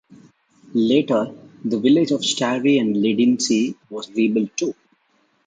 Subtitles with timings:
[0.73, 1.31] Later,
[1.63, 4.73] the village of Stari Ledinci was rebuilt too.